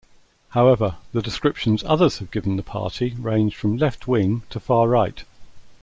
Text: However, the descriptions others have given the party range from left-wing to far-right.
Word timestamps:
However, 0.49 0.95
the 1.13 1.21
descriptions 1.21 1.83
others 1.83 2.17
have 2.17 2.31
given 2.31 2.55
the 2.57 2.63
party 2.63 3.13
range 3.19 3.55
from 3.55 3.77
left-wing 3.77 4.41
to 4.49 4.59
far-right. 4.59 5.25